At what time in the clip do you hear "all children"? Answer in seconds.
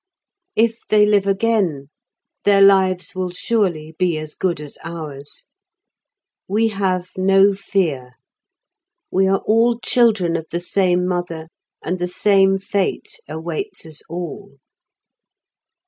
9.45-10.35